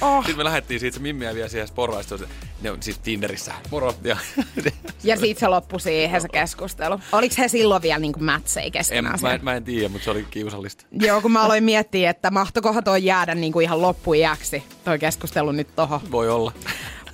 [0.00, 0.24] Oh.
[0.24, 2.18] sitten me lähdettiin siitä, se Mimmi ja vielä siihen sporraista.
[2.62, 3.52] Ne on siis Tinderissä.
[3.70, 3.94] Moro.
[4.04, 4.16] Ja,
[5.04, 7.00] Ja sit se loppui siihen se keskustelu.
[7.12, 9.18] Oliko he silloin vielä niinku mätsejä en, keskenään?
[9.22, 10.84] mä, en, mä en tiedä, mutta se oli kiusallista.
[11.06, 15.68] Joo, kun mä aloin miettiä, että mahtokohan toi jäädä niinku ihan loppuiäksi, toi keskustelu nyt
[15.76, 16.00] tohon.
[16.10, 16.52] Voi olla.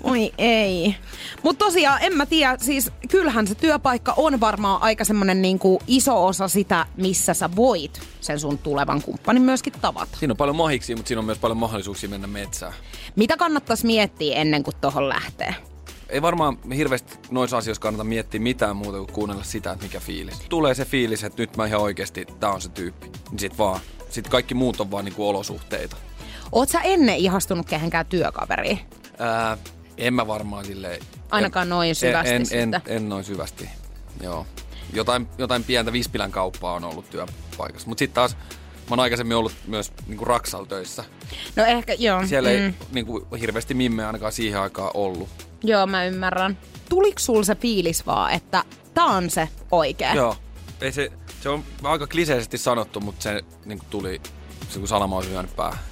[0.03, 0.97] Oi ei.
[1.43, 6.27] Mutta tosiaan, en mä tiedä, siis kyllähän se työpaikka on varmaan aika semmonen niinku iso
[6.27, 10.17] osa sitä, missä sä voit sen sun tulevan kumppanin myöskin tavata.
[10.19, 12.73] Siinä on paljon mahiksia, mutta siinä on myös paljon mahdollisuuksia mennä metsään.
[13.17, 15.55] Mitä kannattaisi miettiä ennen kuin tohon lähtee?
[16.09, 20.41] Ei varmaan hirveästi noissa asioissa kannata miettiä mitään muuta kuin kuunnella sitä, että mikä fiilis.
[20.49, 23.07] Tulee se fiilis, että nyt mä ihan oikeasti, tää on se tyyppi.
[23.31, 23.81] Niin sit vaan.
[24.09, 25.97] Sitten kaikki muut on vaan niinku olosuhteita.
[26.53, 28.79] Oot sä ennen ihastunut kehenkään työkaveriin?
[29.19, 29.57] Ää,
[29.99, 31.03] en mä varmaan silleen...
[31.31, 33.69] Ainakaan noin syvästi en, en, en, en noin syvästi,
[34.23, 34.47] joo.
[34.93, 37.89] Jotain, jotain pientä vispilän kauppaa on ollut työpaikassa.
[37.89, 41.05] Mutta sitten taas mä oon aikaisemmin ollut myös niinku Raksal töissä.
[41.57, 42.27] No ehkä, joo.
[42.27, 42.55] Siellä mm.
[42.55, 45.29] ei niinku, hirveästi mimmeä ainakaan siihen aikaan ollut.
[45.65, 46.59] Joo, mä ymmärrän.
[46.89, 50.15] Tuliko sul se fiilis vaan, että tää on se oikea?
[50.15, 50.37] Joo.
[50.81, 54.21] Ei se, se on aika kliseisesti sanottu, mutta se niinku tuli,
[54.69, 55.90] se kun salama olisi lyönyt päähän.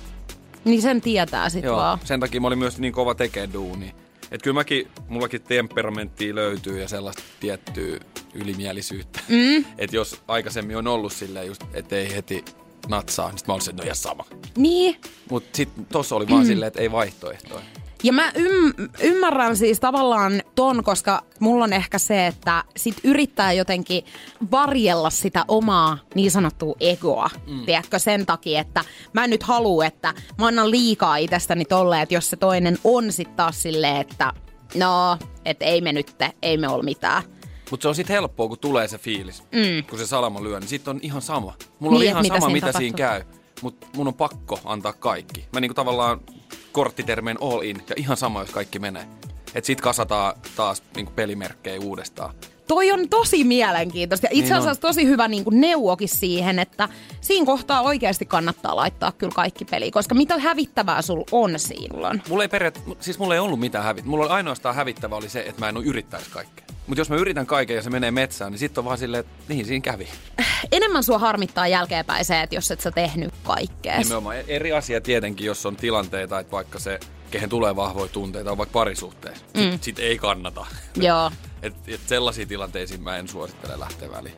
[0.65, 1.99] Niin sen tietää sit Joo, vaan.
[2.05, 3.95] sen takia mä olin myös niin kova tekee duuni.
[4.31, 7.99] Et kyllä mäkin, mullakin temperamenttia löytyy ja sellaista tiettyä
[8.35, 9.21] ylimielisyyttä.
[9.29, 9.65] Mm.
[9.79, 12.45] Et jos aikaisemmin on ollut silleen just, että ei heti
[12.89, 14.25] natsaa, niin sit mä olisin, että no ihan sama.
[14.57, 14.97] Niin.
[15.31, 17.63] Mut sit tossa oli vaan silleen, että ei vaihtoehtoja.
[18.03, 23.53] Ja mä ym- ymmärrän siis tavallaan ton, koska mulla on ehkä se, että sit yrittää
[23.53, 24.05] jotenkin
[24.51, 27.31] varjella sitä omaa niin sanottua egoa.
[27.47, 27.65] Mm.
[27.67, 32.15] Tiedätkö, sen takia, että mä en nyt halua, että mä annan liikaa itsestäni tolleen, että
[32.15, 34.33] jos se toinen on sit taas silleen, että
[34.75, 37.23] no, että ei me nyt, ei me ole mitään.
[37.71, 39.85] Mutta se on sitten helppoa, kun tulee se fiilis, mm.
[39.91, 41.55] kun se salama lyö, niin sitten on ihan sama.
[41.79, 42.81] Mulla Niin, et ihan mitä sama, siinä mitä tapahtuu.
[42.81, 43.23] siinä käy,
[43.63, 45.47] mutta mun on pakko antaa kaikki.
[45.53, 46.21] Mä niinku tavallaan
[46.79, 49.07] korttitermeen all in, ja ihan sama, jos kaikki menee.
[49.55, 52.35] Et sit kasataan taas niinku pelimerkkejä uudestaan.
[52.69, 56.89] Toi on tosi mielenkiintoista ja itse Niin asiassa tosi hyvä niin kuin neuvokin siihen, että
[57.21, 62.23] siinä kohtaa oikeasti kannattaa laittaa kyllä kaikki peliin, koska mitä hävittävää sul on silloin.
[62.29, 64.05] Mulla ei periaat, siis mulla ei ollut mitään hävit.
[64.05, 66.65] Mulla oli ainoastaan hävittävä oli se, että mä en oo yrittäisi kaikkea.
[66.87, 69.33] Mutta jos mä yritän kaiken ja se menee metsään, niin sitten on vaan silleen, että
[69.49, 70.09] niin siinä kävi.
[70.73, 73.99] Enemmän sua harmittaa jälkeenpäin se, että jos et sä tehnyt kaikkea.
[73.99, 78.51] Nimenomaan E- eri asia tietenkin, jos on tilanteita, että vaikka se, kehen tulee vahvoja tunteita,
[78.51, 79.45] on vaikka parisuhteessa.
[79.57, 79.79] Mm.
[79.81, 80.67] sit ei kannata.
[80.97, 81.31] Joo.
[81.63, 84.35] Et, et sellaisiin tilanteisiin mä en suosittele lähteä väliin.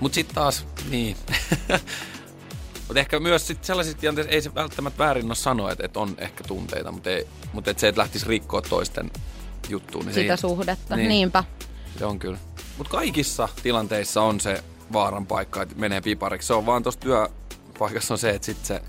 [0.00, 1.16] Mut sitten taas, niin.
[2.88, 6.14] Mut ehkä myös sit sellaisissa tilanteissa ei se välttämättä väärin ole sanoa, että et on
[6.18, 7.10] ehkä tunteita, mutta
[7.52, 9.10] mut se, että lähtisi rikkoa toisten
[9.68, 10.04] juttuun.
[10.04, 11.08] Niin Sitä se, suhdetta, Niin.
[11.08, 11.44] niinpä.
[11.98, 12.38] Se on kyllä.
[12.78, 16.46] Mutta kaikissa tilanteissa on se vaaran paikka, että menee pipariksi.
[16.46, 18.82] Se on vaan tuossa työpaikassa on se, että sit se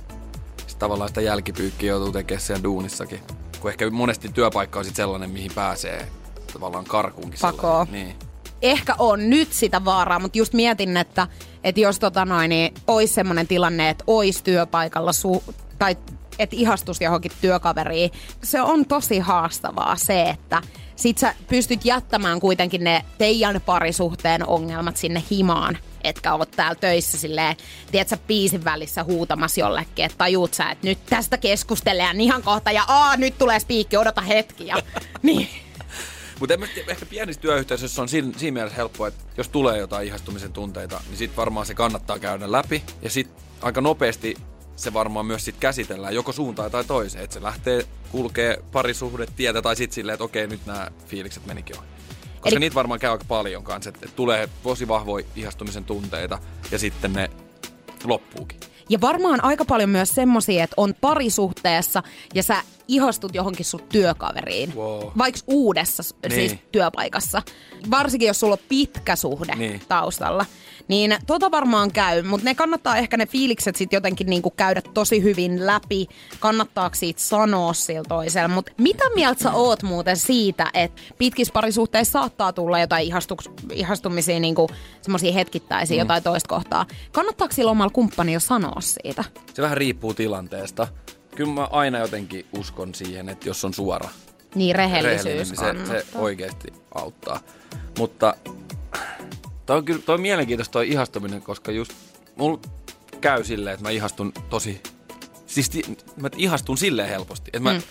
[0.67, 3.19] sit tavallaan sitä jälkipyykkiä joutuu tekemään siellä duunissakin.
[3.59, 6.07] Kun ehkä monesti työpaikka on sit sellainen, mihin pääsee
[6.53, 7.39] tavallaan karkuunkin.
[7.41, 7.85] Pakoon.
[7.87, 8.17] sellainen.
[8.17, 8.31] Niin.
[8.61, 11.27] Ehkä on nyt sitä vaaraa, mutta just mietin, että,
[11.63, 15.97] että jos tota noin, niin olisi semmoinen tilanne, että olisi työpaikalla su- tai
[16.39, 18.11] että ihastus johonkin työkaveriin,
[18.43, 20.61] se on tosi haastavaa se, että
[20.95, 27.17] sit sä pystyt jättämään kuitenkin ne teidän parisuhteen ongelmat sinne himaan etkä oot täällä töissä
[27.17, 27.55] silleen,
[27.91, 32.85] tiedätkö, biisin välissä huutamassa jollekin, että tajuut sä, että nyt tästä keskustellaan ihan kohta ja
[32.87, 34.67] aa, nyt tulee spiikki, odota hetki.
[34.67, 34.75] Ja,
[35.23, 35.49] niin.
[36.39, 36.53] Mutta
[36.87, 41.17] ehkä pienissä työyhteisöissä on siinä, siinä mielessä helppoa, että jos tulee jotain ihastumisen tunteita, niin
[41.17, 42.83] sitten varmaan se kannattaa käydä läpi.
[43.01, 44.35] Ja sitten aika nopeasti
[44.75, 47.23] se varmaan myös sit käsitellään joko suuntaan tai toiseen.
[47.23, 51.87] Että se lähtee kulkee parisuhdetietä tai sitten silleen, että okei, nyt nämä fiilikset menikin ohi.
[52.41, 52.59] Koska Eli...
[52.59, 56.39] niitä varmaan käy aika paljon kanssa, että, tulee tosi vahvoja ihastumisen tunteita
[56.71, 57.29] ja sitten ne
[58.03, 58.59] loppuukin.
[58.89, 64.75] Ja varmaan aika paljon myös semmosia, että on parisuhteessa ja sä ihastut johonkin sun työkaveriin.
[64.75, 65.07] Wow.
[65.17, 66.31] Vaikka uudessa niin.
[66.31, 67.41] siis työpaikassa.
[67.91, 69.81] Varsinkin jos sulla on pitkä suhde niin.
[69.87, 70.45] taustalla.
[70.87, 75.23] Niin tota varmaan käy, mutta ne kannattaa ehkä ne fiilikset sitten jotenkin niinku käydä tosi
[75.23, 76.07] hyvin läpi.
[76.39, 78.47] Kannattaako siitä sanoa sillä toisella.
[78.47, 84.39] Mutta mitä mieltä sä oot muuten siitä, että pitkissä parisuhteissa saattaa tulla jotain ihastu- ihastumisia,
[84.39, 84.69] niinku
[85.01, 85.99] semmoisia hetkittäisiä, mm.
[85.99, 86.85] jotain toista kohtaa.
[87.11, 89.23] Kannattaako sillä omalla kumppanilla sanoa siitä?
[89.53, 90.87] Se vähän riippuu tilanteesta.
[91.35, 94.09] Kyllä mä aina jotenkin uskon siihen, että jos on suora,
[94.55, 97.39] niin rehellisyys niin se, se oikeasti auttaa.
[97.97, 98.35] Mutta
[99.65, 101.93] Toi on kyllä toi on mielenkiintoista toi ihastuminen, koska just
[102.35, 102.59] mulla
[103.21, 104.81] käy silleen, että mä ihastun tosi...
[105.45, 105.71] Siis
[106.15, 107.81] mä ihastun silleen helposti, että mä mm.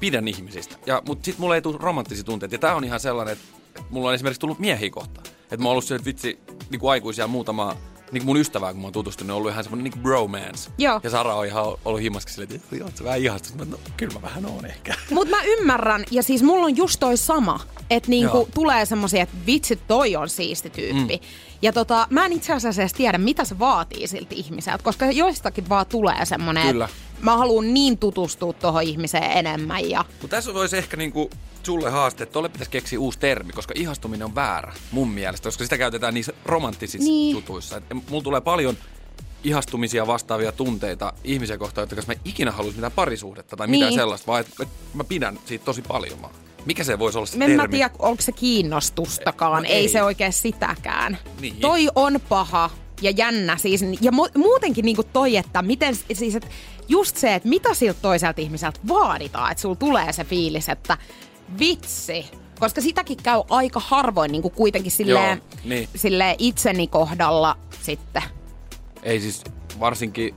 [0.00, 0.76] pidän ihmisistä.
[0.86, 2.54] Ja, mutta sit mulla ei tule romanttisia tunteita.
[2.54, 5.20] Ja tää on ihan sellainen, että, että mulla on esimerkiksi tullut miehiä kohta.
[5.42, 6.38] Että mä oon ollut se, että vitsi,
[6.70, 7.76] niin kuin aikuisia muutama
[8.12, 10.70] niin mun ystävää, kun mä oon tutustunut, on ollut ihan semmoinen niin bromance.
[10.78, 11.00] Joo.
[11.02, 13.54] Ja Sara on ihan ollut himmaskin silleen, että joo, sä vähän ihastut.
[13.56, 14.94] Mä, no, kyllä mä vähän oon ehkä.
[15.10, 19.36] Mut mä ymmärrän, ja siis mulla on just toi sama, että niinku tulee semmoisia, että
[19.46, 21.16] vitsi, toi on siisti tyyppi.
[21.16, 21.28] Mm.
[21.62, 25.68] Ja tota, mä en itse asiassa edes tiedä, mitä se vaatii siltä ihmiseltä, koska joistakin
[25.68, 26.88] vaan tulee semmoinen, Kyllä.
[27.20, 29.90] Mä haluan niin tutustua tuohon ihmiseen enemmän.
[29.90, 30.04] Ja...
[30.22, 31.30] Mutta tässä voisi ehkä niinku
[31.62, 35.64] sulle haaste, että tolle pitäisi keksiä uusi termi, koska ihastuminen on väärä mun mielestä, koska
[35.64, 37.36] sitä käytetään niissä romanttisissa niin.
[37.36, 37.76] jutuissa.
[37.76, 38.76] Et mulla tulee paljon
[39.44, 44.00] ihastumisia vastaavia tunteita ihmisiä kohtaan, jotka mä ikinä haluaisi mitään parisuhdetta tai mitään niin.
[44.00, 46.34] sellaista, vaan että mä pidän siitä tosi paljon vaan.
[46.66, 47.56] Mikä se voisi olla se en termi?
[47.56, 49.62] mä tiedä, onko se kiinnostustakaan.
[49.62, 49.74] No, ei.
[49.74, 51.18] ei se oikein sitäkään.
[51.40, 51.56] Niin.
[51.56, 52.70] Toi on paha
[53.02, 53.82] ja jännä siis.
[54.00, 56.48] Ja mu- muutenkin niinku toi, että miten siis, et
[56.88, 60.98] just se, että mitä siltä toiselta ihmiseltä vaaditaan, että sulla tulee se fiilis, että
[61.58, 62.26] vitsi,
[62.58, 65.88] koska sitäkin käy aika harvoin niin kuin kuitenkin silleen, Joo, niin.
[65.94, 68.22] silleen itseni kohdalla sitten.
[69.02, 69.44] Ei siis
[69.80, 70.34] varsinkin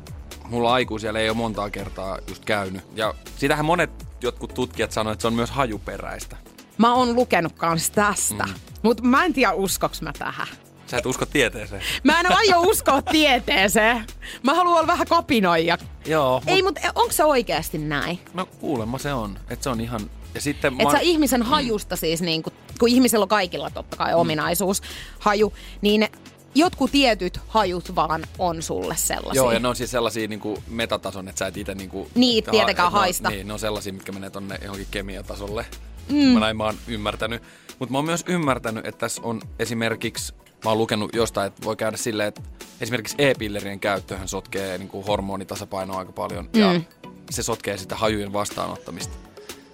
[0.50, 2.82] mulla aikuisia ei ole montaa kertaa just käynyt.
[2.96, 3.90] Ja sitähän monet
[4.22, 6.38] jotkut tutkijat sanoivat, että se on myös hajuperäistä.
[6.78, 8.54] Mä oon lukenut kans tästä, mm.
[8.84, 10.48] mutta mä en tiedä uskoks mä tähän.
[10.92, 11.82] Sä et usko tieteeseen.
[12.04, 14.06] Mä en aio uskoa tieteeseen.
[14.44, 15.78] Mä haluan olla vähän kapinoija.
[16.06, 16.42] Joo.
[16.48, 18.20] Ei, mutta onko se oikeasti näin?
[18.34, 19.40] No kuulemma se on.
[19.50, 20.02] Että se on ihan...
[20.36, 20.92] Ja sitten Et mä...
[20.92, 24.20] sä ihmisen hajusta siis, niin kun, kun ihmisellä on kaikilla totta kai mm.
[24.20, 24.82] ominaisuus,
[25.20, 26.08] haju, niin
[26.56, 29.42] jotkut tietyt hajut vaan on sulle sellaisia.
[29.42, 32.10] Joo, ja ne on siis sellaisia niin kuin metatason, että sä et itse niin kuin,
[32.16, 33.30] Niin, tietenkään ha- haista.
[33.30, 35.66] Ne on, niin, ne on sellaisia, mitkä menee tonne johonkin kemiatasolle.
[36.10, 36.18] Mm.
[36.18, 37.44] Mä näin mä oon ymmärtänyt.
[37.80, 41.76] Mutta mä oon myös ymmärtänyt, että tässä on esimerkiksi, mä oon lukenut jostain, että voi
[41.76, 42.42] käydä silleen, että
[42.82, 46.50] esimerkiksi e-pillerien käyttöhän sotkee niin kuin hormonitasapainoa aika paljon.
[46.54, 46.62] Mm.
[46.62, 46.82] Ja
[47.30, 49.18] se sotkee sitä hajujen vastaanottamista.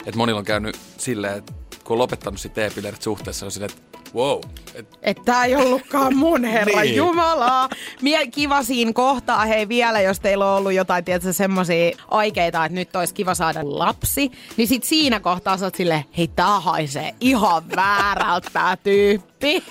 [0.06, 4.00] Et monilla on käynyt silleen, että kun on lopettanut sitten e-pillerit suhteessa, on silleen, että
[4.16, 4.40] wow.
[4.74, 4.98] Et...
[5.02, 6.96] Että tää ei ollutkaan mun herra niin.
[6.96, 7.70] Jumala.
[8.02, 12.76] Mie kiva siinä kohtaa, hei vielä, jos teillä on ollut jotain, tiedätkö, semmosia aikeita, että
[12.76, 14.32] nyt olisi kiva saada lapsi.
[14.58, 19.35] Niin sit siinä kohtaa sä oot silleen, hei tää haisee ihan väärältä tää tyyppi.
[19.42, 19.64] Niin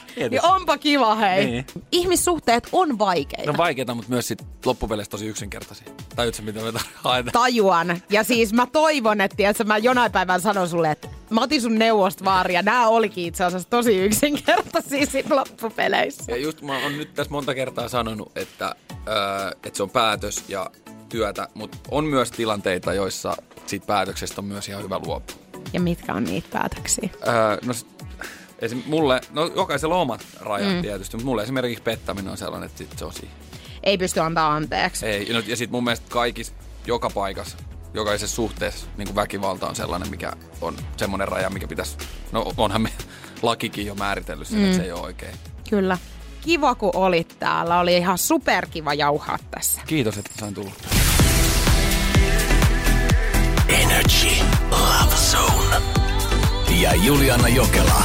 [0.43, 1.47] onpa kiva hei.
[1.47, 1.67] Niin.
[1.93, 3.53] Ihmissuhteet on vaikeita.
[3.53, 5.87] No vaikeita, mutta myös sit loppupeleissä tosi yksinkertaisia.
[6.17, 7.33] Tajuutko mitä me haetaan?
[7.33, 8.03] Tajuan.
[8.11, 11.79] Ja siis mä toivon, että tiedätkö, mä jonain päivän sanon sulle, että mä otin sun
[11.79, 12.63] neuvosta vaaria.
[12.63, 16.33] Nää olikin itse asiassa tosi yksinkertaisia sit loppupeleissä.
[16.33, 20.45] Ja just mä oon nyt tässä monta kertaa sanonut, että, äh, että se on päätös
[20.49, 20.71] ja
[21.09, 25.37] työtä, mutta on myös tilanteita, joissa siitä päätöksestä on myös ihan hyvä luopua.
[25.73, 27.09] Ja mitkä on niitä päätöksiä?
[27.27, 27.75] Öö, no
[28.65, 30.83] esim, mulle, no jokaisella on omat rajat mm.
[30.83, 33.37] tietysti, mutta mulle esimerkiksi pettäminen on sellainen, että sit se on siihen.
[33.83, 35.07] Ei pysty antaa anteeksi.
[35.07, 36.53] Ei, no, ja sitten mun mielestä kaikissa,
[36.87, 37.57] joka paikassa,
[37.95, 41.97] jokaisessa suhteessa niin kuin väkivalta on sellainen, mikä on semmoinen raja, mikä pitäisi,
[42.33, 42.91] no onhan me
[43.43, 44.65] lakikin jo määritellyt sen, mm.
[44.65, 45.35] että se ei ole oikein.
[45.71, 45.99] Kyllä.
[46.41, 47.81] Kiva, kun olit täällä.
[47.81, 49.81] Oli ihan superkiva jauhaa tässä.
[49.87, 50.71] Kiitos, että sain tulla.
[53.69, 55.77] Energy Love Zone.
[56.81, 58.05] Ja Juliana Jokela.